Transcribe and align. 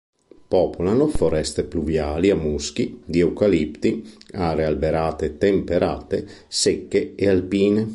Popolano 0.53 1.05
foreste 1.15 1.63
pluviali, 1.63 2.31
a 2.31 2.35
muschi, 2.35 3.01
di 3.05 3.19
eucalipti, 3.19 3.91
aree 4.31 4.65
alberate 4.65 5.37
temperate, 5.37 6.25
secche 6.47 7.13
e 7.13 7.29
alpine. 7.29 7.89